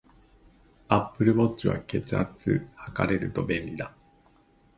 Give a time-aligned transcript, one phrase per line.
[0.87, 3.93] アップルウォッチは、血圧測れると便利だ